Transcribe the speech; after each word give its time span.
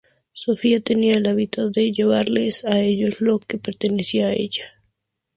Sofía 0.33 0.81
tenía 0.81 1.13
el 1.13 1.27
hábito 1.27 1.69
de 1.69 1.91
llevarles 1.91 2.65
a 2.65 2.79
ellos 2.79 3.21
lo 3.21 3.37
que 3.37 3.57
le 3.57 3.61
pertenecía 3.61 4.29
a 4.29 4.33
ella. 4.33 4.65